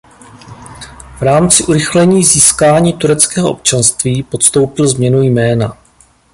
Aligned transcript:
V 1.17 1.21
rámci 1.21 1.63
urychlení 1.63 2.23
získání 2.23 2.93
tureckého 2.93 3.51
občanství 3.51 4.23
podstoupil 4.23 4.87
změnu 4.87 5.21
jména. 5.21 5.77